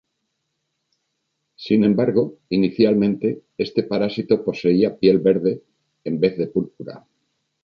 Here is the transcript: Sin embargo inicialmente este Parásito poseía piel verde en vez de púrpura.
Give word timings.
Sin 1.55 1.83
embargo 1.83 2.39
inicialmente 2.49 3.43
este 3.59 3.83
Parásito 3.83 4.43
poseía 4.43 4.97
piel 4.97 5.19
verde 5.19 5.61
en 6.03 6.19
vez 6.19 6.39
de 6.39 6.47
púrpura. 6.47 7.05